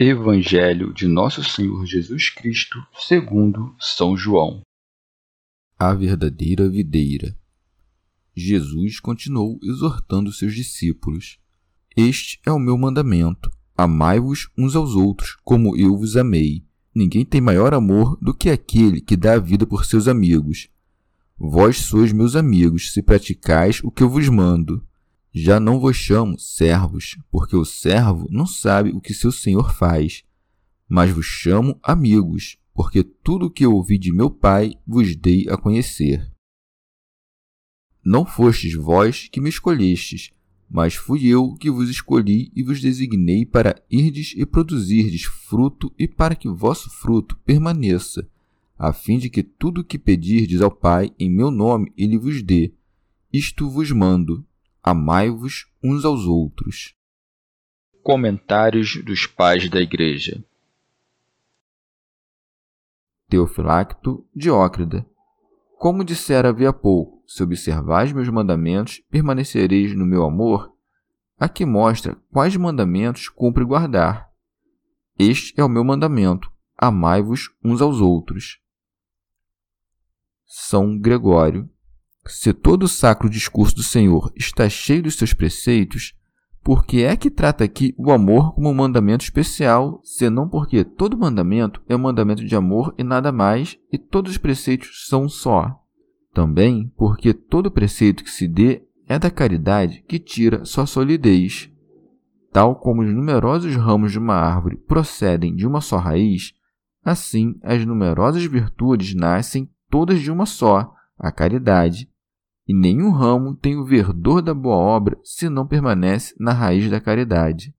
Evangelho 0.00 0.94
de 0.94 1.08
Nosso 1.08 1.42
Senhor 1.42 1.84
Jesus 1.84 2.30
Cristo, 2.30 2.78
segundo 3.00 3.74
São 3.80 4.16
João. 4.16 4.60
A 5.76 5.92
verdadeira 5.92 6.68
videira. 6.68 7.36
Jesus 8.32 9.00
continuou 9.00 9.58
exortando 9.60 10.32
seus 10.32 10.54
discípulos: 10.54 11.40
Este 11.96 12.38
é 12.46 12.52
o 12.52 12.60
meu 12.60 12.78
mandamento: 12.78 13.50
amai-vos 13.76 14.48
uns 14.56 14.76
aos 14.76 14.94
outros, 14.94 15.36
como 15.42 15.76
eu 15.76 15.98
vos 15.98 16.16
amei. 16.16 16.64
Ninguém 16.94 17.24
tem 17.24 17.40
maior 17.40 17.74
amor 17.74 18.16
do 18.22 18.32
que 18.32 18.50
aquele 18.50 19.00
que 19.00 19.16
dá 19.16 19.34
a 19.34 19.40
vida 19.40 19.66
por 19.66 19.84
seus 19.84 20.06
amigos. 20.06 20.68
Vós 21.36 21.78
sois 21.78 22.12
meus 22.12 22.36
amigos, 22.36 22.92
se 22.92 23.02
praticais 23.02 23.80
o 23.82 23.90
que 23.90 24.04
eu 24.04 24.08
vos 24.08 24.28
mando. 24.28 24.80
Já 25.32 25.60
não 25.60 25.78
vos 25.78 25.96
chamo 25.96 26.38
servos, 26.38 27.18
porque 27.30 27.56
o 27.56 27.64
servo 27.64 28.26
não 28.30 28.46
sabe 28.46 28.90
o 28.90 29.00
que 29.00 29.12
seu 29.12 29.30
senhor 29.30 29.74
faz, 29.74 30.24
mas 30.88 31.10
vos 31.10 31.26
chamo 31.26 31.78
amigos, 31.82 32.56
porque 32.72 33.02
tudo 33.02 33.46
o 33.46 33.50
que 33.50 33.66
ouvi 33.66 33.98
de 33.98 34.12
meu 34.12 34.30
Pai 34.30 34.74
vos 34.86 35.14
dei 35.14 35.46
a 35.48 35.56
conhecer. 35.56 36.32
Não 38.04 38.24
fostes 38.24 38.74
vós 38.74 39.28
que 39.28 39.40
me 39.40 39.50
escolhestes, 39.50 40.30
mas 40.70 40.94
fui 40.94 41.26
eu 41.26 41.54
que 41.54 41.70
vos 41.70 41.88
escolhi 41.88 42.50
e 42.54 42.62
vos 42.62 42.80
designei 42.80 43.44
para 43.44 43.82
irdes 43.90 44.34
e 44.36 44.46
produzirdes 44.46 45.24
fruto 45.24 45.92
e 45.98 46.06
para 46.06 46.34
que 46.34 46.48
vosso 46.48 46.90
fruto 46.90 47.36
permaneça, 47.44 48.28
a 48.78 48.92
fim 48.92 49.18
de 49.18 49.28
que 49.28 49.42
tudo 49.42 49.80
o 49.80 49.84
que 49.84 49.98
pedirdes 49.98 50.60
ao 50.60 50.70
Pai 50.70 51.12
em 51.18 51.30
meu 51.30 51.50
nome 51.50 51.92
ele 51.96 52.16
vos 52.16 52.42
dê. 52.42 52.72
Isto 53.32 53.68
vos 53.68 53.90
mando, 53.90 54.46
Amai-vos 54.82 55.66
uns 55.82 56.04
aos 56.04 56.24
outros. 56.24 56.94
Comentários 58.02 59.02
dos 59.04 59.26
Pais 59.26 59.68
da 59.68 59.80
Igreja 59.80 60.42
Teofilacto 63.28 64.26
Diócrida 64.34 65.04
Como 65.76 66.04
dissera 66.04 66.48
havia 66.48 66.72
pouco, 66.72 67.22
se 67.26 67.42
observais 67.42 68.12
meus 68.12 68.28
mandamentos, 68.28 69.02
permanecereis 69.10 69.94
no 69.94 70.06
meu 70.06 70.24
amor, 70.24 70.72
aqui 71.38 71.66
mostra 71.66 72.16
quais 72.32 72.56
mandamentos 72.56 73.28
cumpre 73.28 73.64
guardar. 73.64 74.32
Este 75.18 75.60
é 75.60 75.64
o 75.64 75.68
meu 75.68 75.84
mandamento: 75.84 76.50
amai-vos 76.76 77.50
uns 77.62 77.82
aos 77.82 78.00
outros. 78.00 78.60
São 80.46 80.98
Gregório 80.98 81.68
se 82.28 82.52
todo 82.52 82.84
o 82.84 82.88
sacro 82.88 83.28
discurso 83.28 83.74
do 83.74 83.82
Senhor 83.82 84.30
está 84.36 84.68
cheio 84.68 85.02
dos 85.02 85.16
seus 85.16 85.32
preceitos, 85.32 86.14
por 86.62 86.84
que 86.84 87.02
é 87.02 87.16
que 87.16 87.30
trata 87.30 87.64
aqui 87.64 87.94
o 87.96 88.12
amor 88.12 88.54
como 88.54 88.68
um 88.68 88.74
mandamento 88.74 89.24
especial, 89.24 90.00
senão 90.04 90.48
porque 90.48 90.84
todo 90.84 91.16
mandamento 91.16 91.82
é 91.88 91.96
um 91.96 92.00
mandamento 92.00 92.44
de 92.44 92.54
amor 92.54 92.94
e 92.98 93.02
nada 93.02 93.32
mais, 93.32 93.78
e 93.90 93.96
todos 93.96 94.32
os 94.32 94.38
preceitos 94.38 95.06
são 95.08 95.28
só? 95.28 95.80
Também 96.34 96.92
porque 96.96 97.32
todo 97.32 97.70
preceito 97.70 98.22
que 98.22 98.30
se 98.30 98.46
dê 98.46 98.82
é 99.08 99.18
da 99.18 99.30
caridade 99.30 100.04
que 100.06 100.18
tira 100.18 100.64
sua 100.64 100.84
solidez. 100.84 101.70
Tal 102.52 102.76
como 102.76 103.02
os 103.02 103.14
numerosos 103.14 103.74
ramos 103.74 104.12
de 104.12 104.18
uma 104.18 104.34
árvore 104.34 104.76
procedem 104.76 105.54
de 105.54 105.66
uma 105.66 105.80
só 105.80 105.96
raiz, 105.96 106.52
assim 107.02 107.58
as 107.62 107.84
numerosas 107.86 108.44
virtudes 108.44 109.14
nascem 109.14 109.70
todas 109.88 110.20
de 110.20 110.30
uma 110.30 110.44
só, 110.44 110.92
a 111.18 111.32
caridade 111.32 112.07
e 112.68 112.74
nenhum 112.74 113.10
ramo 113.10 113.56
tem 113.56 113.76
o 113.76 113.84
verdor 113.84 114.42
da 114.42 114.52
boa 114.52 114.76
obra 114.76 115.18
se 115.24 115.48
não 115.48 115.66
permanece 115.66 116.34
na 116.38 116.52
raiz 116.52 116.90
da 116.90 117.00
caridade. 117.00 117.74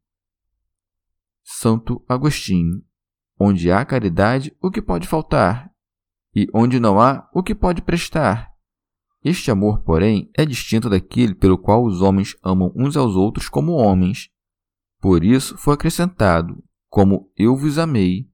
Santo 1.43 2.03
Agostinho. 2.09 2.83
Onde 3.39 3.71
há 3.71 3.85
caridade, 3.85 4.51
o 4.59 4.71
que 4.71 4.81
pode 4.81 5.07
faltar? 5.07 5.71
E 6.35 6.47
onde 6.53 6.79
não 6.79 6.99
há, 6.99 7.29
o 7.33 7.43
que 7.43 7.53
pode 7.53 7.83
prestar? 7.83 8.51
Este 9.23 9.51
amor, 9.51 9.83
porém, 9.83 10.31
é 10.35 10.45
distinto 10.45 10.89
daquele 10.89 11.35
pelo 11.35 11.57
qual 11.57 11.85
os 11.85 12.01
homens 12.01 12.35
amam 12.43 12.73
uns 12.75 12.97
aos 12.97 13.15
outros 13.15 13.47
como 13.47 13.73
homens. 13.73 14.29
Por 14.99 15.23
isso 15.23 15.57
foi 15.57 15.75
acrescentado, 15.75 16.61
como 16.89 17.31
eu 17.37 17.55
vos 17.55 17.77
amei. 17.77 18.27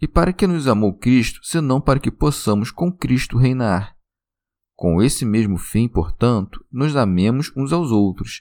E 0.00 0.06
para 0.06 0.32
que 0.32 0.46
nos 0.46 0.68
amou 0.68 0.94
Cristo, 0.94 1.40
senão 1.42 1.80
para 1.80 1.98
que 1.98 2.10
possamos 2.10 2.70
com 2.70 2.92
Cristo 2.92 3.38
reinar? 3.38 3.96
Com 4.80 5.02
esse 5.02 5.26
mesmo 5.26 5.58
fim, 5.58 5.86
portanto, 5.86 6.64
nos 6.72 6.96
amemos 6.96 7.52
uns 7.54 7.70
aos 7.70 7.90
outros, 7.90 8.40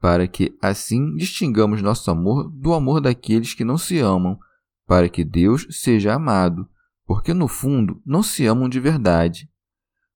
para 0.00 0.28
que 0.28 0.56
assim 0.62 1.16
distingamos 1.16 1.82
nosso 1.82 2.08
amor 2.12 2.48
do 2.48 2.72
amor 2.74 3.00
daqueles 3.00 3.54
que 3.54 3.64
não 3.64 3.76
se 3.76 3.98
amam, 3.98 4.38
para 4.86 5.08
que 5.08 5.24
Deus 5.24 5.66
seja 5.68 6.14
amado, 6.14 6.68
porque 7.04 7.34
no 7.34 7.48
fundo 7.48 8.00
não 8.06 8.22
se 8.22 8.46
amam 8.46 8.68
de 8.68 8.78
verdade. 8.78 9.50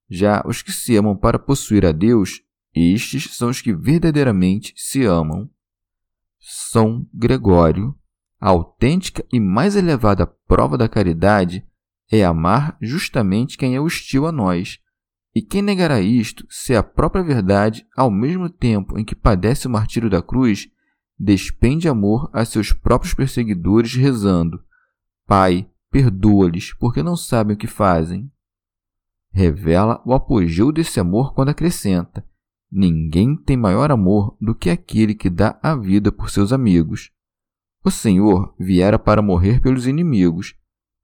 Já 0.09 0.45
os 0.47 0.63
que 0.63 0.71
se 0.71 0.97
amam 0.97 1.17
para 1.17 1.41
possuir 1.41 1.85
a 1.85 1.91
Deus, 1.91 2.41
estes 2.73 3.37
são 3.37 3.49
os 3.49 3.61
que 3.61 3.75
verdadeiramente 3.75 4.73
se 4.77 5.05
amam. 5.05 5.51
São 6.39 7.05
Gregório. 7.13 7.99
A 8.41 8.51
autêntica 8.51 9.27
e 9.33 9.41
mais 9.41 9.75
elevada 9.75 10.25
prova 10.25 10.79
da 10.79 10.89
caridade 10.89 11.67
é 12.13 12.25
amar 12.25 12.79
justamente 12.81 13.59
quem 13.59 13.75
é 13.75 13.81
hostil 13.81 14.25
a 14.25 14.31
nós 14.31 14.79
e 15.35 15.43
quem 15.43 15.61
negará 15.61 16.01
isto, 16.01 16.47
se 16.49 16.77
a 16.77 16.83
própria 16.83 17.25
verdade, 17.25 17.85
ao 17.97 18.09
mesmo 18.09 18.49
tempo 18.49 18.97
em 18.97 19.05
que 19.05 19.17
padece 19.17 19.67
o 19.67 19.71
martírio 19.71 20.09
da 20.09 20.23
cruz, 20.23 20.69
despende 21.19 21.89
amor 21.89 22.31
a 22.33 22.45
seus 22.45 22.73
próprios 22.73 23.15
perseguidores, 23.15 23.95
rezando: 23.95 24.63
Pai, 25.27 25.69
perdoa-lhes, 25.91 26.73
porque 26.75 27.03
não 27.03 27.17
sabem 27.17 27.57
o 27.57 27.59
que 27.59 27.67
fazem. 27.67 28.31
Revela 29.33 30.01
o 30.07 30.15
apogeu 30.15 30.71
desse 30.71 31.01
amor 31.01 31.35
quando 31.35 31.49
acrescenta: 31.49 32.25
Ninguém 32.71 33.37
tem 33.37 33.57
maior 33.57 33.91
amor 33.91 34.37
do 34.41 34.55
que 34.55 34.71
aquele 34.71 35.17
que 35.17 35.29
dá 35.29 35.59
a 35.61 35.75
vida 35.75 36.13
por 36.13 36.31
seus 36.31 36.53
amigos. 36.53 37.11
O 37.85 37.91
Senhor 37.91 38.55
viera 38.57 39.01
para 39.01 39.21
morrer 39.21 39.61
pelos 39.61 39.85
inimigos, 39.85 40.55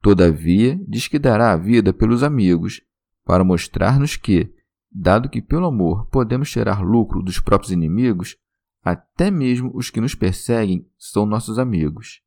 todavia 0.00 0.80
diz 0.86 1.08
que 1.08 1.18
dará 1.18 1.52
a 1.52 1.56
vida 1.56 1.92
pelos 1.92 2.22
amigos 2.22 2.80
para 3.24 3.44
mostrar-nos 3.44 4.16
que, 4.16 4.52
dado 4.90 5.28
que 5.28 5.40
pelo 5.40 5.66
amor 5.66 6.06
podemos 6.06 6.50
tirar 6.50 6.82
lucro 6.82 7.22
dos 7.22 7.38
próprios 7.38 7.72
inimigos, 7.72 8.36
até 8.82 9.30
mesmo 9.30 9.70
os 9.74 9.90
que 9.90 10.00
nos 10.00 10.14
perseguem 10.14 10.86
são 10.98 11.26
nossos 11.26 11.58
amigos. 11.58 12.22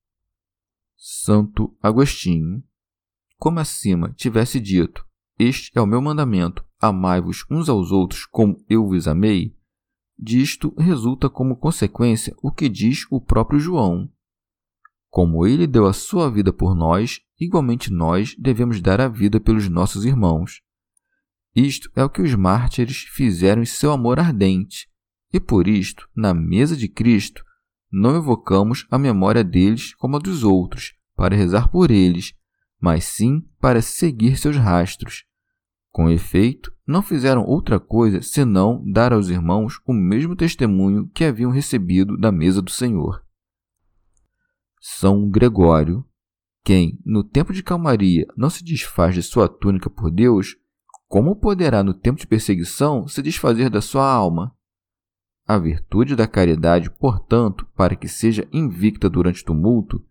Santo 0.95 1.75
Agostinho. 1.81 2.63
Como 3.37 3.59
acima 3.59 4.13
tivesse 4.13 4.59
dito, 4.59 5.05
este 5.37 5.71
é 5.75 5.81
o 5.81 5.85
meu 5.85 6.01
mandamento, 6.01 6.63
amai-vos 6.79 7.45
uns 7.51 7.67
aos 7.67 7.91
outros 7.91 8.25
como 8.25 8.63
eu 8.69 8.87
vos 8.87 9.07
amei, 9.07 9.53
disto 10.17 10.73
resulta 10.77 11.29
como 11.29 11.57
consequência 11.57 12.33
o 12.41 12.51
que 12.51 12.69
diz 12.69 13.05
o 13.11 13.19
próprio 13.19 13.59
João. 13.59 14.09
Como 15.09 15.45
ele 15.45 15.67
deu 15.67 15.85
a 15.85 15.93
sua 15.93 16.31
vida 16.31 16.53
por 16.53 16.73
nós, 16.73 17.19
igualmente 17.39 17.91
nós 17.91 18.33
devemos 18.39 18.79
dar 18.79 19.01
a 19.01 19.07
vida 19.07 19.39
pelos 19.39 19.67
nossos 19.67 20.05
irmãos. 20.05 20.62
Isto 21.55 21.89
é 21.95 22.03
o 22.03 22.09
que 22.09 22.21
os 22.21 22.33
mártires 22.33 23.05
fizeram 23.13 23.61
em 23.61 23.65
seu 23.65 23.91
amor 23.91 24.19
ardente, 24.19 24.87
e 25.31 25.39
por 25.39 25.67
isto, 25.67 26.07
na 26.15 26.33
mesa 26.33 26.75
de 26.75 26.87
Cristo, 26.87 27.43
não 27.91 28.15
evocamos 28.15 28.87
a 28.89 28.97
memória 28.97 29.43
deles 29.43 29.93
como 29.95 30.15
a 30.15 30.19
dos 30.19 30.43
outros, 30.43 30.93
para 31.15 31.35
rezar 31.35 31.69
por 31.69 31.91
eles, 31.91 32.33
mas 32.81 33.05
sim 33.05 33.41
para 33.59 33.81
seguir 33.81 34.37
seus 34.37 34.57
rastros. 34.57 35.25
Com 35.91 36.09
efeito, 36.09 36.73
não 36.87 37.03
fizeram 37.03 37.45
outra 37.45 37.79
coisa 37.79 38.21
senão 38.23 38.83
dar 38.91 39.13
aos 39.13 39.29
irmãos 39.29 39.79
o 39.85 39.93
mesmo 39.93 40.35
testemunho 40.35 41.07
que 41.13 41.23
haviam 41.23 41.51
recebido 41.51 42.17
da 42.17 42.31
mesa 42.31 42.63
do 42.63 42.71
Senhor. 42.71 43.23
São 44.81 45.29
Gregório, 45.29 46.03
quem, 46.63 46.99
no 47.05 47.23
tempo 47.23 47.53
de 47.53 47.61
calmaria, 47.61 48.25
não 48.35 48.49
se 48.49 48.63
desfaz 48.63 49.13
de 49.13 49.21
sua 49.21 49.47
túnica 49.47 49.89
por 49.89 50.09
Deus, 50.09 50.55
como 51.13 51.35
poderá, 51.35 51.83
no 51.83 51.93
tempo 51.93 52.19
de 52.19 52.25
perseguição, 52.25 53.07
se 53.07 53.21
desfazer 53.21 53.69
da 53.69 53.81
sua 53.81 54.11
alma? 54.11 54.51
A 55.45 55.59
virtude 55.59 56.15
da 56.15 56.25
caridade, 56.25 56.89
portanto, 56.89 57.67
para 57.75 57.95
que 57.95 58.07
seja 58.07 58.49
invicta 58.51 59.07
durante 59.07 59.43
o 59.43 59.45
tumulto, 59.45 60.03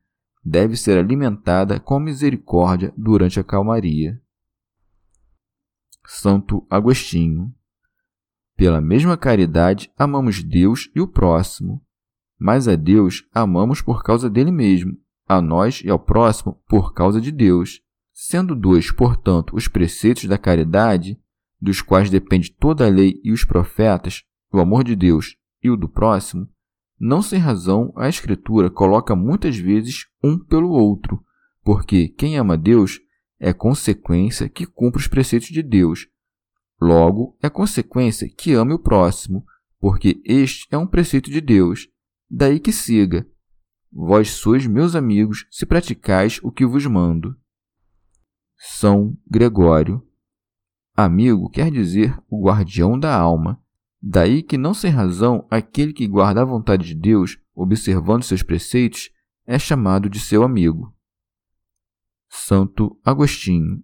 deve 0.44 0.76
ser 0.76 0.96
alimentada 0.96 1.80
com 1.80 1.98
misericórdia 1.98 2.94
durante 2.96 3.40
a 3.40 3.42
calmaria. 3.42 4.22
Santo 6.06 6.64
Agostinho. 6.70 7.52
Pela 8.56 8.80
mesma 8.80 9.16
caridade, 9.16 9.92
amamos 9.98 10.40
Deus 10.40 10.88
e 10.94 11.00
o 11.00 11.08
próximo. 11.08 11.84
Mas 12.38 12.68
a 12.68 12.76
Deus 12.76 13.28
amamos 13.34 13.82
por 13.82 14.04
causa 14.04 14.30
dele 14.30 14.52
mesmo, 14.52 14.96
a 15.26 15.42
nós 15.42 15.82
e 15.84 15.90
ao 15.90 15.98
próximo 15.98 16.62
por 16.68 16.94
causa 16.94 17.20
de 17.20 17.32
Deus. 17.32 17.82
Sendo 18.24 18.54
dois, 18.54 18.92
portanto, 18.92 19.56
os 19.56 19.66
preceitos 19.66 20.26
da 20.26 20.38
caridade, 20.38 21.18
dos 21.60 21.82
quais 21.82 22.08
depende 22.08 22.52
toda 22.52 22.86
a 22.86 22.88
lei 22.88 23.20
e 23.24 23.32
os 23.32 23.44
profetas, 23.44 24.22
o 24.52 24.60
amor 24.60 24.84
de 24.84 24.94
Deus 24.94 25.34
e 25.60 25.68
o 25.68 25.76
do 25.76 25.88
próximo, 25.88 26.48
não 27.00 27.20
sem 27.20 27.40
razão, 27.40 27.92
a 27.96 28.08
Escritura 28.08 28.70
coloca 28.70 29.16
muitas 29.16 29.56
vezes 29.56 30.06
um 30.22 30.38
pelo 30.38 30.70
outro, 30.70 31.20
porque 31.64 32.06
quem 32.10 32.38
ama 32.38 32.56
Deus 32.56 33.00
é 33.40 33.52
consequência 33.52 34.48
que 34.48 34.66
cumpre 34.66 35.00
os 35.00 35.08
preceitos 35.08 35.48
de 35.48 35.60
Deus. 35.60 36.06
Logo, 36.80 37.36
é 37.42 37.50
consequência 37.50 38.28
que 38.28 38.52
ame 38.52 38.72
o 38.72 38.78
próximo, 38.78 39.44
porque 39.80 40.22
este 40.24 40.68
é 40.70 40.78
um 40.78 40.86
preceito 40.86 41.28
de 41.28 41.40
Deus. 41.40 41.88
Daí 42.30 42.60
que 42.60 42.70
siga: 42.70 43.26
Vós 43.92 44.30
sois 44.30 44.64
meus 44.64 44.94
amigos 44.94 45.44
se 45.50 45.66
praticais 45.66 46.38
o 46.40 46.52
que 46.52 46.64
vos 46.64 46.86
mando. 46.86 47.36
São 48.64 49.18
Gregório. 49.28 50.06
Amigo 50.96 51.50
quer 51.50 51.68
dizer 51.68 52.16
o 52.30 52.44
guardião 52.46 52.96
da 52.96 53.12
alma. 53.12 53.60
Daí 54.00 54.40
que, 54.40 54.56
não 54.56 54.72
sem 54.72 54.88
razão, 54.88 55.44
aquele 55.50 55.92
que 55.92 56.06
guarda 56.06 56.42
a 56.42 56.44
vontade 56.44 56.86
de 56.86 56.94
Deus, 56.94 57.36
observando 57.56 58.22
seus 58.22 58.40
preceitos, 58.40 59.10
é 59.44 59.58
chamado 59.58 60.08
de 60.08 60.20
seu 60.20 60.44
amigo. 60.44 60.94
Santo 62.28 62.96
Agostinho. 63.04 63.82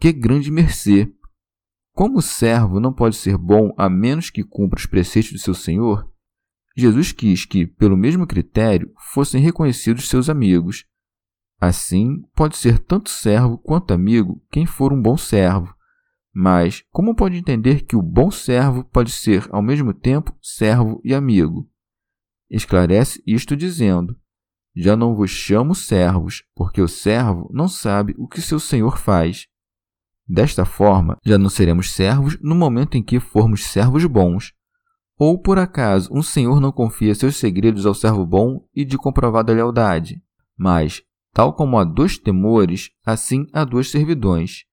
Que 0.00 0.12
grande 0.12 0.50
mercê! 0.50 1.08
Como 1.92 2.18
o 2.18 2.22
servo 2.22 2.80
não 2.80 2.92
pode 2.92 3.14
ser 3.14 3.38
bom 3.38 3.72
a 3.78 3.88
menos 3.88 4.28
que 4.28 4.42
cumpra 4.42 4.80
os 4.80 4.86
preceitos 4.86 5.30
de 5.30 5.38
seu 5.38 5.54
senhor, 5.54 6.12
Jesus 6.76 7.12
quis 7.12 7.44
que, 7.44 7.64
pelo 7.64 7.96
mesmo 7.96 8.26
critério, 8.26 8.92
fossem 9.14 9.40
reconhecidos 9.40 10.08
seus 10.08 10.28
amigos. 10.28 10.84
Assim, 11.60 12.22
pode 12.34 12.56
ser 12.56 12.78
tanto 12.78 13.08
servo 13.08 13.56
quanto 13.58 13.94
amigo 13.94 14.42
quem 14.50 14.66
for 14.66 14.92
um 14.92 15.00
bom 15.00 15.16
servo, 15.16 15.74
mas 16.38 16.84
como 16.92 17.14
pode 17.14 17.38
entender 17.38 17.86
que 17.86 17.96
o 17.96 18.02
bom 18.02 18.30
servo 18.30 18.84
pode 18.84 19.10
ser 19.10 19.48
ao 19.50 19.62
mesmo 19.62 19.94
tempo 19.94 20.36
servo 20.42 21.00
e 21.02 21.14
amigo? 21.14 21.66
Esclarece 22.50 23.22
isto 23.26 23.56
dizendo: 23.56 24.14
Já 24.74 24.94
não 24.94 25.14
vos 25.14 25.30
chamo 25.30 25.74
servos, 25.74 26.44
porque 26.54 26.82
o 26.82 26.86
servo 26.86 27.50
não 27.50 27.66
sabe 27.66 28.14
o 28.18 28.28
que 28.28 28.42
seu 28.42 28.60
senhor 28.60 28.98
faz. 28.98 29.46
Desta 30.28 30.66
forma, 30.66 31.16
já 31.24 31.38
não 31.38 31.48
seremos 31.48 31.92
servos 31.92 32.38
no 32.42 32.54
momento 32.54 32.98
em 32.98 33.02
que 33.02 33.18
formos 33.18 33.64
servos 33.64 34.04
bons. 34.04 34.52
Ou 35.18 35.40
por 35.40 35.58
acaso 35.58 36.12
um 36.12 36.22
senhor 36.22 36.60
não 36.60 36.70
confia 36.70 37.14
seus 37.14 37.36
segredos 37.36 37.86
ao 37.86 37.94
servo 37.94 38.26
bom 38.26 38.62
e 38.74 38.84
de 38.84 38.98
comprovada 38.98 39.54
lealdade. 39.54 40.22
Mas, 40.54 41.02
tal 41.36 41.52
como 41.52 41.78
há 41.78 41.84
dois 41.84 42.16
temores, 42.16 42.92
assim 43.04 43.46
há 43.52 43.62
duas 43.62 43.90
servidões 43.90 44.64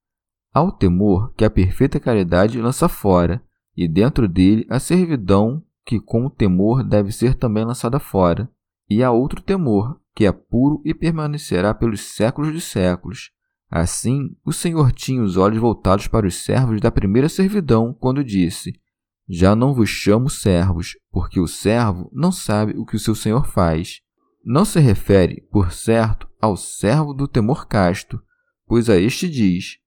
Há 0.54 0.62
o 0.62 0.72
temor 0.72 1.34
que 1.36 1.44
a 1.44 1.50
perfeita 1.50 2.00
caridade 2.00 2.62
lança 2.62 2.88
fora, 2.88 3.44
e 3.76 3.88
dentro 3.88 4.28
dele 4.28 4.66
a 4.70 4.80
servidão 4.80 5.64
que 5.84 6.00
com 6.00 6.28
o 6.28 6.30
temor 6.30 6.84
deve 6.84 7.12
ser 7.12 7.34
também 7.34 7.66
lançada 7.66 8.00
fora. 8.00 8.48
E 8.88 9.04
há 9.04 9.12
outro 9.12 9.42
temor, 9.42 10.00
que 10.16 10.26
é 10.26 10.32
puro 10.32 10.80
e 10.86 10.94
permanecerá 10.94 11.74
pelos 11.74 12.02
séculos 12.02 12.54
de 12.54 12.62
séculos. 12.62 13.32
Assim, 13.70 14.38
o 14.46 14.54
Senhor 14.54 14.92
tinha 14.92 15.24
os 15.24 15.36
olhos 15.38 15.58
voltados 15.58 16.08
para 16.08 16.28
os 16.28 16.36
servos 16.36 16.80
da 16.80 16.92
primeira 16.92 17.28
servidão, 17.28 17.92
quando 17.92 18.24
disse: 18.24 18.80
Já 19.28 19.56
não 19.56 19.74
vos 19.74 19.90
chamo 19.90 20.30
servos, 20.30 20.96
porque 21.12 21.40
o 21.40 21.48
servo 21.48 22.12
não 22.14 22.32
sabe 22.32 22.74
o 22.78 22.86
que 22.86 22.96
o 22.96 23.00
seu 23.00 23.16
senhor 23.16 23.48
faz. 23.48 24.02
Não 24.46 24.64
se 24.66 24.80
refere, 24.80 25.42
por 25.52 25.72
certo, 25.72 26.28
ao 26.44 26.58
servo 26.58 27.14
do 27.14 27.26
temor 27.26 27.68
casto, 27.68 28.22
pois 28.68 28.90
a 28.90 28.98
este 28.98 29.30
diz: 29.30 29.78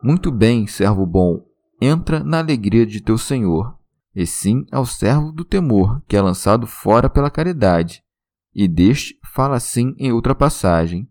muito 0.00 0.30
bem, 0.30 0.64
servo 0.64 1.04
bom, 1.04 1.44
entra 1.82 2.22
na 2.22 2.38
alegria 2.38 2.86
de 2.86 3.02
teu 3.02 3.18
senhor, 3.18 3.76
e 4.14 4.24
sim 4.24 4.64
ao 4.70 4.86
servo 4.86 5.32
do 5.32 5.44
temor, 5.44 6.00
que 6.06 6.16
é 6.16 6.22
lançado 6.22 6.64
fora 6.64 7.10
pela 7.10 7.28
caridade. 7.28 8.04
E 8.54 8.68
deste 8.68 9.18
fala 9.34 9.56
assim 9.56 9.92
em 9.98 10.12
outra 10.12 10.32
passagem: 10.32 11.10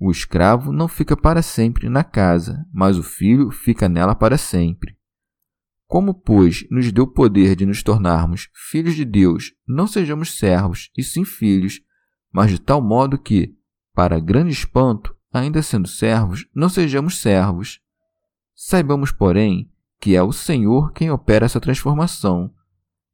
O 0.00 0.10
escravo 0.10 0.72
não 0.72 0.88
fica 0.88 1.14
para 1.14 1.42
sempre 1.42 1.90
na 1.90 2.02
casa, 2.02 2.64
mas 2.72 2.96
o 2.96 3.02
filho 3.02 3.50
fica 3.50 3.90
nela 3.90 4.14
para 4.14 4.38
sempre. 4.38 4.96
Como, 5.86 6.14
pois, 6.14 6.66
nos 6.70 6.90
deu 6.90 7.06
poder 7.06 7.54
de 7.54 7.66
nos 7.66 7.82
tornarmos 7.82 8.48
filhos 8.70 8.94
de 8.94 9.04
Deus, 9.04 9.52
não 9.66 9.86
sejamos 9.86 10.38
servos, 10.38 10.90
e 10.96 11.02
sim 11.02 11.26
filhos, 11.26 11.82
mas 12.32 12.50
de 12.50 12.58
tal 12.58 12.80
modo 12.80 13.18
que, 13.18 13.57
para 13.98 14.20
grande 14.20 14.52
espanto, 14.52 15.12
ainda 15.32 15.60
sendo 15.60 15.88
servos, 15.88 16.46
não 16.54 16.68
sejamos 16.68 17.18
servos, 17.18 17.80
Saibamos, 18.54 19.10
porém, 19.10 19.68
que 20.00 20.14
é 20.14 20.22
o 20.22 20.30
Senhor 20.30 20.92
quem 20.92 21.10
opera 21.10 21.46
essa 21.46 21.60
transformação. 21.60 22.54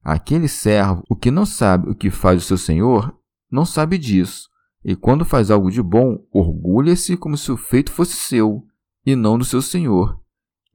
Aquele 0.02 0.46
servo, 0.46 1.02
o 1.08 1.16
que 1.16 1.30
não 1.30 1.46
sabe 1.46 1.88
o 1.88 1.94
que 1.94 2.10
faz 2.10 2.42
o 2.42 2.46
seu 2.46 2.58
senhor, 2.58 3.18
não 3.50 3.64
sabe 3.64 3.96
disso, 3.96 4.50
e 4.84 4.94
quando 4.94 5.24
faz 5.24 5.50
algo 5.50 5.70
de 5.70 5.82
bom, 5.82 6.18
orgulha-se 6.30 7.16
como 7.16 7.38
se 7.38 7.50
o 7.50 7.56
feito 7.56 7.90
fosse 7.90 8.16
seu, 8.16 8.62
e 9.06 9.16
não 9.16 9.38
do 9.38 9.44
seu 9.44 9.62
senhor, 9.62 10.20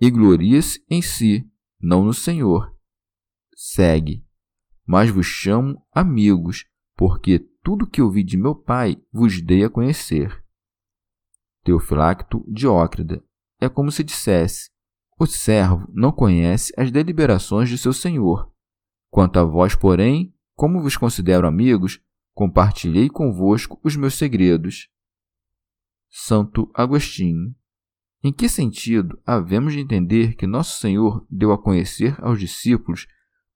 e 0.01 0.09
gloria-se 0.09 0.83
em 0.89 1.03
si, 1.03 1.47
não 1.79 2.03
no 2.03 2.15
senhor. 2.15 2.75
Segue. 3.55 4.25
Mas 4.87 5.11
vos 5.11 5.27
chamo 5.27 5.85
amigos, 5.93 6.65
porque 6.97 7.47
tudo 7.69 7.85
que 7.85 8.01
ouvi 8.01 8.23
de 8.23 8.35
meu 8.35 8.55
pai 8.55 8.99
vos 9.13 9.39
dei 9.43 9.63
a 9.63 9.69
conhecer. 9.69 10.43
Teofilacto 11.63 12.43
Diócrida, 12.47 13.23
é 13.61 13.69
como 13.69 13.91
se 13.91 14.03
dissesse: 14.03 14.71
O 15.19 15.27
servo 15.27 15.87
não 15.93 16.11
conhece 16.11 16.73
as 16.75 16.89
deliberações 16.89 17.69
de 17.69 17.77
seu 17.77 17.93
senhor. 17.93 18.51
Quanto 19.11 19.37
a 19.37 19.43
vós, 19.43 19.75
porém, 19.75 20.33
como 20.55 20.81
vos 20.81 20.97
considero 20.97 21.45
amigos, 21.45 22.01
compartilhei 22.33 23.07
convosco 23.07 23.79
os 23.83 23.95
meus 23.95 24.15
segredos. 24.15 24.89
Santo 26.09 26.71
Agostinho. 26.73 27.53
Em 28.23 28.33
que 28.33 28.49
sentido 28.49 29.21
havemos 29.23 29.73
de 29.73 29.79
entender 29.79 30.33
que 30.33 30.47
Nosso 30.47 30.79
Senhor 30.79 31.23
deu 31.29 31.51
a 31.51 31.61
conhecer 31.61 32.17
aos 32.19 32.39
discípulos 32.39 33.05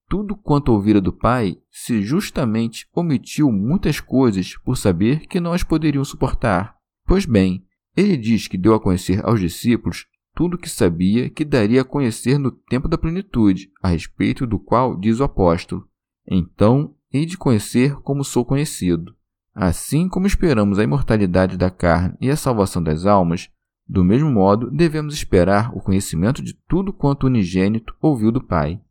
tudo 0.09 0.35
quanto 0.35 0.69
ouvira 0.71 1.01
do 1.01 1.11
Pai, 1.11 1.57
se 1.71 2.01
justamente 2.01 2.87
omitiu 2.93 3.51
muitas 3.51 3.99
coisas 3.99 4.55
por 4.57 4.77
saber 4.77 5.27
que 5.27 5.39
não 5.39 5.53
as 5.53 5.63
poderiam 5.63 6.03
suportar? 6.05 6.75
Pois 7.05 7.25
bem, 7.25 7.65
ele 7.95 8.17
diz 8.17 8.47
que 8.47 8.57
deu 8.57 8.73
a 8.73 8.79
conhecer 8.79 9.25
aos 9.25 9.39
discípulos 9.39 10.05
tudo 10.35 10.55
o 10.55 10.57
que 10.57 10.69
sabia 10.69 11.29
que 11.29 11.45
daria 11.45 11.81
a 11.81 11.85
conhecer 11.85 12.37
no 12.37 12.51
tempo 12.51 12.87
da 12.87 12.97
plenitude, 12.97 13.69
a 13.81 13.89
respeito 13.89 14.47
do 14.47 14.59
qual 14.59 14.97
diz 14.97 15.19
o 15.19 15.23
apóstolo: 15.23 15.87
Então 16.27 16.95
hei 17.11 17.25
de 17.25 17.37
conhecer 17.37 17.95
como 18.01 18.23
sou 18.23 18.43
conhecido. 18.43 19.15
Assim 19.53 20.09
como 20.09 20.25
esperamos 20.25 20.79
a 20.79 20.83
imortalidade 20.83 21.57
da 21.57 21.69
carne 21.69 22.17
e 22.19 22.29
a 22.29 22.35
salvação 22.35 22.81
das 22.81 23.05
almas, 23.05 23.49
do 23.87 24.03
mesmo 24.03 24.31
modo 24.31 24.71
devemos 24.71 25.13
esperar 25.13 25.71
o 25.75 25.81
conhecimento 25.81 26.41
de 26.41 26.53
tudo 26.67 26.91
quanto 26.91 27.25
o 27.25 27.27
unigênito 27.27 27.95
ouviu 28.01 28.31
do 28.31 28.43
Pai. 28.43 28.81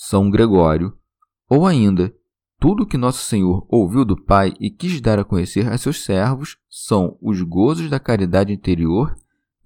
São 0.00 0.30
Gregório, 0.30 0.96
ou 1.50 1.66
ainda, 1.66 2.14
tudo 2.60 2.86
que 2.86 2.96
nosso 2.96 3.26
Senhor 3.26 3.66
ouviu 3.68 4.04
do 4.04 4.16
Pai 4.16 4.54
e 4.60 4.70
quis 4.70 5.00
dar 5.00 5.18
a 5.18 5.24
conhecer 5.24 5.66
a 5.66 5.76
seus 5.76 6.04
servos 6.04 6.56
são 6.70 7.18
os 7.20 7.42
gozos 7.42 7.90
da 7.90 7.98
caridade 7.98 8.52
interior 8.52 9.12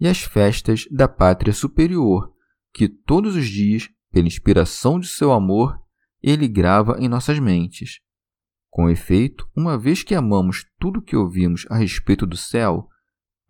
e 0.01 0.09
as 0.09 0.23
festas 0.23 0.89
da 0.91 1.07
pátria 1.07 1.53
superior, 1.53 2.33
que 2.73 2.89
todos 2.89 3.37
os 3.37 3.47
dias, 3.47 3.91
pela 4.11 4.27
inspiração 4.27 4.99
de 4.99 5.07
seu 5.07 5.33
amor, 5.33 5.79
ele 6.23 6.49
grava 6.49 6.97
em 6.99 7.09
nossas 7.09 7.39
mentes. 7.39 8.01
Com 8.71 8.89
efeito, 8.89 9.47
uma 9.55 9.77
vez 9.77 10.03
que 10.03 10.15
amamos 10.15 10.65
tudo 10.81 11.01
o 11.01 11.03
que 11.03 11.15
ouvimos 11.15 11.67
a 11.69 11.77
respeito 11.77 12.27
do 12.27 12.39
céu, 12.39 12.89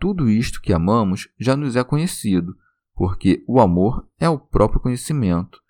tudo 0.00 0.28
isto 0.28 0.60
que 0.60 0.72
amamos 0.72 1.28
já 1.38 1.54
nos 1.54 1.76
é 1.76 1.84
conhecido, 1.84 2.56
porque 2.92 3.44
o 3.46 3.60
amor 3.60 4.04
é 4.18 4.28
o 4.28 4.36
próprio 4.36 4.80
conhecimento. 4.80 5.61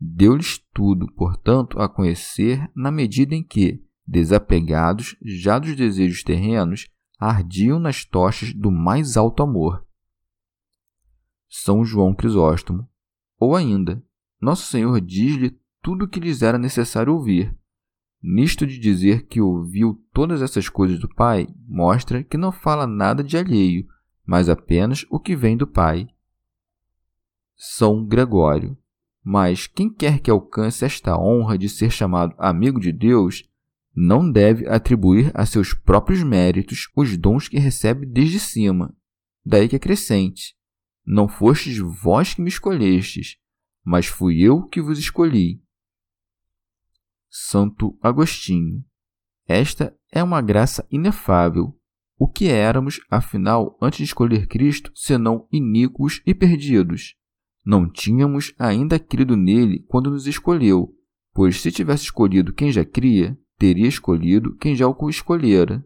Deu-lhes 0.00 0.58
tudo, 0.72 1.12
portanto, 1.12 1.78
a 1.78 1.88
conhecer 1.88 2.70
na 2.74 2.90
medida 2.90 3.34
em 3.34 3.42
que, 3.42 3.84
desapegados 4.06 5.16
já 5.22 5.58
dos 5.58 5.76
desejos 5.76 6.22
terrenos, 6.22 6.88
ardiam 7.18 7.78
nas 7.78 8.04
tochas 8.04 8.54
do 8.54 8.70
mais 8.70 9.16
alto 9.18 9.42
amor. 9.42 9.86
São 11.48 11.84
João 11.84 12.14
Crisóstomo. 12.14 12.88
Ou 13.38 13.54
ainda, 13.54 14.02
Nosso 14.40 14.66
Senhor 14.66 14.98
diz-lhe 15.00 15.58
tudo 15.82 16.04
o 16.04 16.08
que 16.08 16.20
lhes 16.20 16.40
era 16.40 16.56
necessário 16.56 17.12
ouvir. 17.12 17.54
Nisto 18.22 18.66
de 18.66 18.78
dizer 18.78 19.26
que 19.26 19.40
ouviu 19.40 20.02
todas 20.12 20.40
essas 20.40 20.68
coisas 20.68 20.98
do 20.98 21.08
Pai, 21.08 21.46
mostra 21.66 22.22
que 22.22 22.36
não 22.36 22.52
fala 22.52 22.86
nada 22.86 23.22
de 23.22 23.36
alheio, 23.36 23.86
mas 24.24 24.48
apenas 24.48 25.04
o 25.10 25.18
que 25.18 25.34
vem 25.34 25.56
do 25.56 25.66
Pai. 25.66 26.08
São 27.56 28.06
Gregório. 28.06 28.76
Mas 29.22 29.66
quem 29.66 29.92
quer 29.92 30.20
que 30.20 30.30
alcance 30.30 30.84
esta 30.84 31.18
honra 31.18 31.58
de 31.58 31.68
ser 31.68 31.90
chamado 31.90 32.34
amigo 32.38 32.80
de 32.80 32.90
Deus, 32.90 33.44
não 33.94 34.30
deve 34.30 34.66
atribuir 34.68 35.30
a 35.34 35.44
seus 35.44 35.74
próprios 35.74 36.22
méritos 36.22 36.88
os 36.96 37.16
dons 37.16 37.48
que 37.48 37.58
recebe 37.58 38.06
desde 38.06 38.38
cima. 38.38 38.94
Daí 39.44 39.68
que 39.68 39.76
acrescente: 39.76 40.54
Não 41.04 41.28
fostes 41.28 41.78
vós 41.78 42.34
que 42.34 42.40
me 42.42 42.48
escolhestes, 42.48 43.36
mas 43.84 44.06
fui 44.06 44.40
eu 44.40 44.66
que 44.66 44.80
vos 44.80 44.98
escolhi. 44.98 45.62
Santo 47.28 47.96
Agostinho. 48.02 48.84
Esta 49.46 49.96
é 50.12 50.22
uma 50.22 50.40
graça 50.40 50.86
inefável. 50.90 51.76
O 52.18 52.28
que 52.28 52.48
éramos, 52.48 53.00
afinal, 53.10 53.78
antes 53.80 53.98
de 53.98 54.04
escolher 54.04 54.46
Cristo, 54.46 54.92
senão 54.94 55.48
iníquos 55.50 56.20
e 56.26 56.34
perdidos? 56.34 57.16
Não 57.64 57.88
tínhamos 57.88 58.54
ainda 58.58 58.98
crido 58.98 59.36
nele 59.36 59.84
quando 59.88 60.10
nos 60.10 60.26
escolheu, 60.26 60.94
pois 61.32 61.60
se 61.60 61.70
tivesse 61.70 62.04
escolhido 62.04 62.52
quem 62.52 62.72
já 62.72 62.84
cria, 62.84 63.38
teria 63.58 63.86
escolhido 63.86 64.56
quem 64.56 64.74
já 64.74 64.88
o 64.88 65.10
escolhera. 65.10 65.84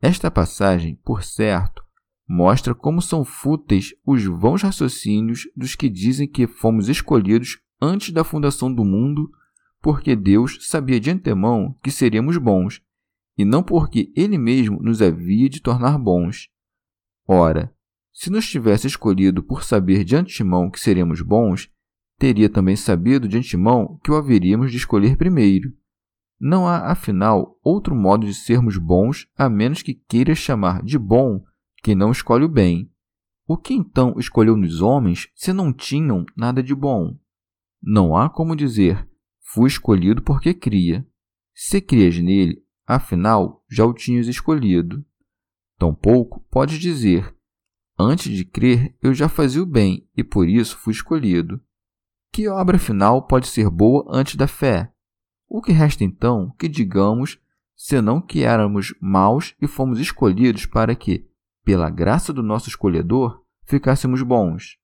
Esta 0.00 0.30
passagem, 0.30 0.96
por 0.96 1.22
certo, 1.22 1.82
mostra 2.28 2.74
como 2.74 3.00
são 3.00 3.24
fúteis 3.24 3.94
os 4.04 4.24
vãos 4.24 4.62
raciocínios 4.62 5.48
dos 5.56 5.74
que 5.74 5.88
dizem 5.88 6.28
que 6.28 6.46
fomos 6.46 6.88
escolhidos 6.88 7.60
antes 7.80 8.12
da 8.12 8.24
fundação 8.24 8.72
do 8.72 8.84
mundo, 8.84 9.30
porque 9.80 10.14
Deus 10.14 10.58
sabia 10.68 11.00
de 11.00 11.10
antemão 11.10 11.76
que 11.82 11.90
seríamos 11.90 12.36
bons, 12.36 12.82
e 13.36 13.44
não 13.44 13.62
porque 13.62 14.12
Ele 14.14 14.38
mesmo 14.38 14.80
nos 14.82 15.00
havia 15.00 15.48
de 15.48 15.60
tornar 15.60 15.98
bons. 15.98 16.48
Ora, 17.26 17.74
se 18.12 18.30
nos 18.30 18.48
tivesse 18.48 18.86
escolhido 18.86 19.42
por 19.42 19.64
saber 19.64 20.04
de 20.04 20.14
antemão 20.14 20.70
que 20.70 20.78
seremos 20.78 21.20
bons, 21.22 21.70
teria 22.18 22.48
também 22.48 22.76
sabido 22.76 23.26
de 23.26 23.38
antemão 23.38 23.98
que 24.04 24.10
o 24.10 24.16
haveríamos 24.16 24.70
de 24.70 24.76
escolher 24.76 25.16
primeiro. 25.16 25.72
Não 26.38 26.66
há, 26.66 26.90
afinal, 26.90 27.58
outro 27.62 27.94
modo 27.94 28.26
de 28.26 28.34
sermos 28.34 28.76
bons 28.76 29.28
a 29.36 29.48
menos 29.48 29.82
que 29.82 29.94
queiras 29.94 30.38
chamar 30.38 30.82
de 30.82 30.98
bom 30.98 31.42
quem 31.82 31.94
não 31.94 32.12
escolhe 32.12 32.44
o 32.44 32.48
bem. 32.48 32.90
O 33.46 33.56
que 33.56 33.74
então 33.74 34.14
escolheu 34.18 34.56
nos 34.56 34.80
homens 34.80 35.28
se 35.34 35.52
não 35.52 35.72
tinham 35.72 36.24
nada 36.36 36.62
de 36.62 36.74
bom? 36.74 37.16
Não 37.82 38.16
há 38.16 38.30
como 38.30 38.54
dizer, 38.54 39.08
fui 39.52 39.66
escolhido 39.68 40.22
porque 40.22 40.54
cria. 40.54 41.06
Se 41.54 41.80
crias 41.80 42.16
nele, 42.18 42.62
afinal, 42.86 43.64
já 43.68 43.84
o 43.84 43.92
tinhas 43.92 44.28
escolhido. 44.28 45.04
Tampouco 45.76 46.40
podes 46.50 46.78
dizer, 46.78 47.34
antes 48.02 48.32
de 48.34 48.44
crer, 48.44 48.94
eu 49.02 49.14
já 49.14 49.28
fazia 49.28 49.62
o 49.62 49.66
bem 49.66 50.08
e 50.16 50.24
por 50.24 50.48
isso 50.48 50.76
fui 50.78 50.92
escolhido. 50.92 51.60
Que 52.32 52.48
obra 52.48 52.78
final 52.78 53.26
pode 53.26 53.46
ser 53.46 53.68
boa 53.68 54.06
antes 54.08 54.36
da 54.36 54.46
fé? 54.46 54.90
O 55.48 55.60
que 55.60 55.72
resta 55.72 56.02
então 56.02 56.54
que 56.58 56.68
digamos, 56.68 57.38
senão 57.76 58.20
que 58.20 58.42
éramos 58.42 58.94
maus 59.00 59.54
e 59.60 59.66
fomos 59.66 59.98
escolhidos 59.98 60.64
para 60.64 60.94
que, 60.94 61.26
pela 61.64 61.90
graça 61.90 62.32
do 62.32 62.42
nosso 62.42 62.68
escolhedor, 62.68 63.42
ficássemos 63.64 64.22
bons? 64.22 64.78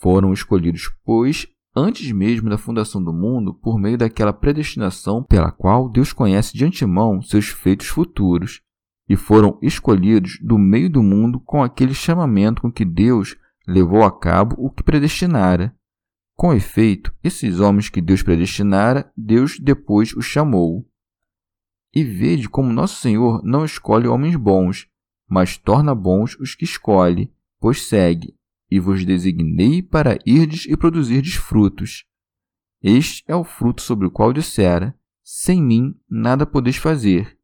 Foram 0.00 0.32
escolhidos, 0.32 0.90
pois, 1.04 1.46
antes 1.74 2.10
mesmo 2.10 2.50
da 2.50 2.58
fundação 2.58 3.02
do 3.02 3.12
mundo, 3.12 3.54
por 3.54 3.78
meio 3.78 3.96
daquela 3.96 4.32
predestinação 4.32 5.22
pela 5.22 5.52
qual 5.52 5.88
Deus 5.88 6.12
conhece 6.12 6.56
de 6.56 6.64
antemão 6.64 7.22
seus 7.22 7.48
feitos 7.48 7.86
futuros, 7.86 8.60
e 9.08 9.16
foram 9.16 9.58
escolhidos 9.62 10.38
do 10.42 10.58
meio 10.58 10.90
do 10.90 11.02
mundo 11.02 11.40
com 11.40 11.62
aquele 11.62 11.94
chamamento 11.94 12.62
com 12.62 12.70
que 12.70 12.84
Deus 12.84 13.36
levou 13.66 14.02
a 14.02 14.10
cabo 14.10 14.54
o 14.58 14.70
que 14.70 14.82
predestinara. 14.82 15.74
Com 16.36 16.52
efeito, 16.52 17.12
esses 17.24 17.58
homens 17.58 17.88
que 17.88 18.00
Deus 18.00 18.22
predestinara, 18.22 19.10
Deus 19.16 19.58
depois 19.58 20.14
os 20.14 20.24
chamou. 20.24 20.86
E 21.94 22.04
vede 22.04 22.48
como 22.48 22.72
nosso 22.72 23.00
Senhor 23.00 23.42
não 23.42 23.64
escolhe 23.64 24.06
homens 24.06 24.36
bons, 24.36 24.86
mas 25.28 25.56
torna 25.56 25.94
bons 25.94 26.38
os 26.38 26.54
que 26.54 26.64
escolhe, 26.64 27.32
pois 27.58 27.88
segue, 27.88 28.36
e 28.70 28.78
vos 28.78 29.04
designei 29.04 29.82
para 29.82 30.18
irdes 30.24 30.66
e 30.66 30.76
produzirdes 30.76 31.34
frutos. 31.34 32.04
Este 32.82 33.24
é 33.26 33.34
o 33.34 33.42
fruto 33.42 33.82
sobre 33.82 34.06
o 34.06 34.10
qual 34.10 34.32
dissera: 34.32 34.94
Sem 35.24 35.62
mim 35.62 35.98
nada 36.08 36.46
podeis 36.46 36.76
fazer. 36.76 37.37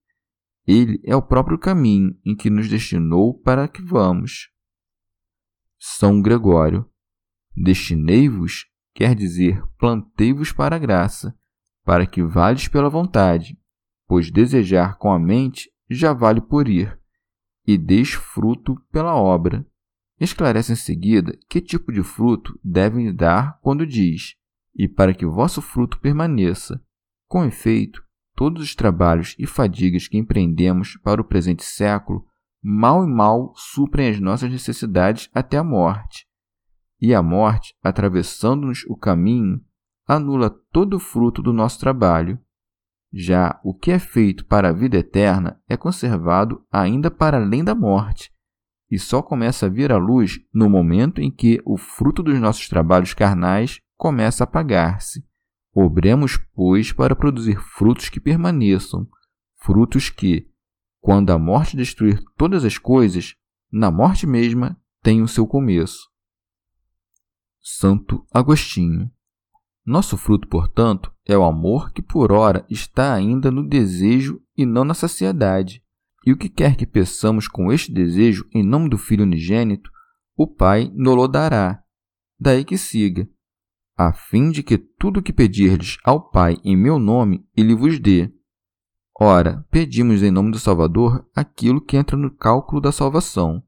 Ele 0.66 1.00
é 1.04 1.14
o 1.14 1.22
próprio 1.22 1.58
caminho 1.58 2.18
em 2.24 2.34
que 2.34 2.48
nos 2.48 2.68
destinou 2.68 3.38
para 3.38 3.68
que 3.68 3.82
vamos. 3.82 4.50
São 5.78 6.22
Gregório. 6.22 6.88
Destinei-vos 7.54 8.66
quer 8.94 9.14
dizer 9.14 9.62
plantei-vos 9.76 10.52
para 10.52 10.76
a 10.76 10.78
graça, 10.78 11.36
para 11.84 12.06
que 12.06 12.22
vales 12.22 12.68
pela 12.68 12.88
vontade, 12.88 13.58
pois 14.06 14.30
desejar 14.30 14.96
com 14.96 15.12
a 15.12 15.18
mente 15.18 15.70
já 15.90 16.12
vale 16.12 16.40
por 16.40 16.68
ir, 16.68 16.98
e 17.66 17.76
deis 17.76 18.12
fruto 18.12 18.76
pela 18.90 19.14
obra. 19.14 19.66
Esclarece 20.18 20.72
em 20.72 20.76
seguida 20.76 21.36
que 21.48 21.60
tipo 21.60 21.92
de 21.92 22.02
fruto 22.02 22.58
devem 22.62 23.14
dar 23.14 23.58
quando 23.60 23.86
diz, 23.86 24.36
e 24.74 24.88
para 24.88 25.12
que 25.12 25.26
vosso 25.26 25.60
fruto 25.60 25.98
permaneça. 26.00 26.82
Com 27.28 27.44
efeito, 27.44 28.03
todos 28.34 28.62
os 28.62 28.74
trabalhos 28.74 29.34
e 29.38 29.46
fadigas 29.46 30.08
que 30.08 30.18
empreendemos 30.18 30.96
para 31.02 31.20
o 31.20 31.24
presente 31.24 31.64
século, 31.64 32.24
mal 32.62 33.04
e 33.04 33.06
mal 33.06 33.52
suprem 33.56 34.08
as 34.08 34.20
nossas 34.20 34.50
necessidades 34.50 35.30
até 35.34 35.58
a 35.58 35.64
morte 35.64 36.26
e 37.04 37.14
a 37.14 37.22
morte, 37.22 37.74
atravessando-nos 37.82 38.84
o 38.88 38.96
caminho, 38.96 39.60
anula 40.06 40.48
todo 40.72 40.94
o 40.94 40.98
fruto 40.98 41.42
do 41.42 41.52
nosso 41.52 41.78
trabalho. 41.78 42.38
Já 43.12 43.60
o 43.62 43.74
que 43.74 43.90
é 43.90 43.98
feito 43.98 44.46
para 44.46 44.70
a 44.70 44.72
vida 44.72 44.96
eterna 44.96 45.60
é 45.68 45.76
conservado 45.76 46.64
ainda 46.72 47.10
para 47.10 47.36
além 47.36 47.62
da 47.62 47.74
morte, 47.74 48.32
e 48.90 48.98
só 48.98 49.20
começa 49.20 49.66
a 49.66 49.68
vir 49.68 49.92
à 49.92 49.98
luz 49.98 50.40
no 50.52 50.70
momento 50.70 51.20
em 51.20 51.30
que 51.30 51.60
o 51.66 51.76
fruto 51.76 52.22
dos 52.22 52.40
nossos 52.40 52.68
trabalhos 52.68 53.12
carnais 53.12 53.80
começa 53.98 54.42
a 54.42 54.46
apagar-se. 54.46 55.22
Obremos, 55.74 56.38
pois, 56.54 56.92
para 56.92 57.16
produzir 57.16 57.60
frutos 57.60 58.08
que 58.08 58.20
permaneçam, 58.20 59.08
frutos 59.56 60.08
que, 60.08 60.48
quando 61.00 61.30
a 61.30 61.38
morte 61.38 61.76
destruir 61.76 62.22
todas 62.36 62.64
as 62.64 62.78
coisas, 62.78 63.34
na 63.72 63.90
morte 63.90 64.24
mesma 64.24 64.80
tem 65.02 65.20
o 65.20 65.26
seu 65.26 65.46
começo. 65.46 66.08
Santo 67.60 68.24
Agostinho. 68.32 69.10
Nosso 69.84 70.16
fruto, 70.16 70.46
portanto, 70.48 71.12
é 71.26 71.36
o 71.36 71.42
amor 71.42 71.92
que 71.92 72.00
por 72.00 72.30
ora 72.30 72.64
está 72.70 73.12
ainda 73.12 73.50
no 73.50 73.66
desejo 73.66 74.40
e 74.56 74.64
não 74.64 74.84
na 74.84 74.94
saciedade. 74.94 75.82
E 76.24 76.32
o 76.32 76.36
que 76.36 76.48
quer 76.48 76.76
que 76.76 76.86
peçamos 76.86 77.48
com 77.48 77.72
este 77.72 77.92
desejo 77.92 78.48
em 78.54 78.62
nome 78.62 78.88
do 78.88 78.96
Filho 78.96 79.24
unigênito, 79.24 79.90
o 80.36 80.46
Pai 80.46 80.90
nolo 80.94 81.26
dará. 81.26 81.82
Daí 82.38 82.64
que 82.64 82.78
siga, 82.78 83.28
a 83.96 84.12
fim 84.12 84.50
de 84.50 84.62
que 84.62 84.76
tudo 84.76 85.20
o 85.20 85.22
que 85.22 85.32
pedirdes 85.32 85.98
ao 86.04 86.30
Pai 86.30 86.56
em 86.64 86.76
meu 86.76 86.98
nome, 86.98 87.46
ele 87.56 87.74
vos 87.74 87.98
dê. 87.98 88.32
Ora, 89.18 89.64
pedimos 89.70 90.22
em 90.22 90.30
nome 90.30 90.50
do 90.50 90.58
Salvador 90.58 91.24
aquilo 91.34 91.80
que 91.80 91.96
entra 91.96 92.16
no 92.16 92.30
cálculo 92.30 92.80
da 92.80 92.90
salvação. 92.90 93.62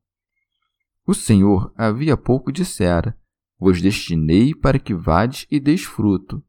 O 1.06 1.14
Senhor 1.14 1.73
havia 1.76 2.16
pouco 2.16 2.50
dissera: 2.50 3.16
vos 3.59 3.80
destinei 3.80 4.54
para 4.54 4.78
que 4.78 4.92
vades 4.92 5.47
e 5.50 5.61
deis 5.61 5.85
fruto. 5.85 6.42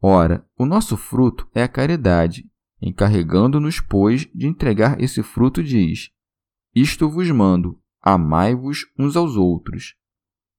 Ora, 0.00 0.46
o 0.56 0.64
nosso 0.64 0.96
fruto 0.96 1.48
é 1.54 1.62
a 1.62 1.68
caridade, 1.68 2.48
encarregando-nos, 2.80 3.80
pois, 3.80 4.28
de 4.34 4.46
entregar 4.46 5.00
esse 5.00 5.22
fruto, 5.22 5.62
diz: 5.62 6.10
Isto 6.74 7.08
vos 7.08 7.28
mando, 7.30 7.80
amai-vos 8.00 8.86
uns 8.98 9.16
aos 9.16 9.36
outros. 9.36 9.96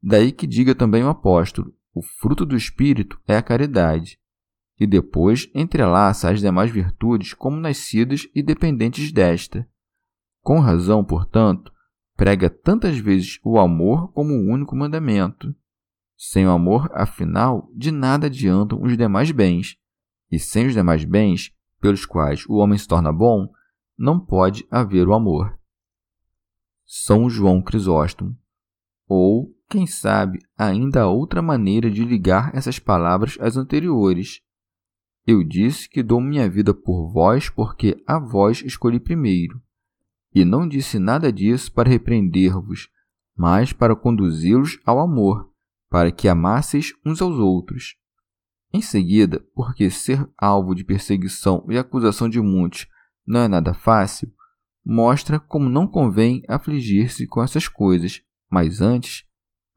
Daí 0.01 0.31
que 0.31 0.47
diga 0.47 0.73
também 0.73 1.03
o 1.03 1.09
apóstolo: 1.09 1.73
o 1.99 2.01
fruto 2.01 2.45
do 2.45 2.55
Espírito 2.55 3.19
é 3.27 3.35
a 3.35 3.43
caridade. 3.43 4.17
e 4.79 4.87
depois 4.87 5.51
entrelaça 5.53 6.29
as 6.29 6.39
demais 6.39 6.71
virtudes 6.71 7.33
como 7.33 7.59
nascidas 7.59 8.29
e 8.33 8.41
dependentes 8.41 9.11
desta. 9.11 9.67
Com 10.41 10.61
razão, 10.61 11.03
portanto, 11.03 11.69
prega 12.15 12.49
tantas 12.49 12.97
vezes 12.97 13.41
o 13.43 13.59
amor 13.59 14.09
como 14.13 14.33
o 14.33 14.49
único 14.49 14.77
mandamento. 14.77 15.53
Sem 16.15 16.47
o 16.47 16.51
amor, 16.51 16.89
afinal, 16.93 17.69
de 17.75 17.91
nada 17.91 18.27
adiantam 18.27 18.81
os 18.81 18.95
demais 18.95 19.31
bens, 19.31 19.77
e 20.31 20.39
sem 20.39 20.67
os 20.67 20.73
demais 20.73 21.03
bens, 21.03 21.53
pelos 21.81 22.05
quais 22.05 22.45
o 22.47 22.53
homem 22.53 22.77
se 22.77 22.87
torna 22.87 23.11
bom, 23.11 23.51
não 23.97 24.17
pode 24.17 24.65
haver 24.71 25.09
o 25.09 25.13
amor. 25.13 25.59
São 26.85 27.29
João 27.29 27.61
Crisóstomo. 27.61 28.33
Ou, 29.05 29.53
quem 29.69 29.85
sabe, 29.85 30.39
ainda 30.57 31.03
há 31.03 31.07
outra 31.07 31.43
maneira 31.43 31.91
de 31.91 32.03
ligar 32.03 32.49
essas 32.55 32.79
palavras 32.79 33.37
às 33.39 33.55
anteriores. 33.55 34.41
Eu 35.27 35.43
disse 35.43 35.87
que 35.87 36.01
dou 36.01 36.19
minha 36.19 36.49
vida 36.49 36.73
por 36.73 37.11
vós 37.11 37.49
porque 37.49 38.03
a 38.07 38.17
vós 38.17 38.63
escolhi 38.65 38.99
primeiro. 38.99 39.61
E 40.33 40.43
não 40.43 40.67
disse 40.67 40.97
nada 40.97 41.31
disso 41.31 41.71
para 41.71 41.89
repreender-vos, 41.89 42.89
mas 43.37 43.71
para 43.71 43.95
conduzi-los 43.95 44.79
ao 44.83 44.99
amor, 44.99 45.51
para 45.87 46.11
que 46.11 46.27
amasseis 46.27 46.93
uns 47.05 47.21
aos 47.21 47.35
outros. 47.35 47.95
Em 48.73 48.81
seguida, 48.81 49.43
porque 49.53 49.91
ser 49.91 50.27
alvo 50.35 50.73
de 50.73 50.83
perseguição 50.83 51.63
e 51.69 51.77
acusação 51.77 52.27
de 52.27 52.41
muitos 52.41 52.87
não 53.25 53.41
é 53.41 53.47
nada 53.47 53.73
fácil, 53.73 54.31
mostra 54.83 55.39
como 55.39 55.69
não 55.69 55.87
convém 55.87 56.41
afligir-se 56.47 57.27
com 57.27 57.43
essas 57.43 57.67
coisas, 57.67 58.23
mas 58.49 58.81
antes 58.81 59.28